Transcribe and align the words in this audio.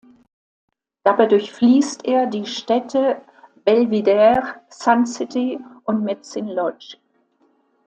Dabei 1.03 1.27
durchfließt 1.27 2.05
er 2.05 2.25
die 2.25 2.47
Städte 2.47 3.21
Belvidere, 3.65 4.55
Sun 4.67 5.05
City 5.05 5.59
und 5.83 6.03
Medicine 6.03 6.51
Lodge. 6.55 6.97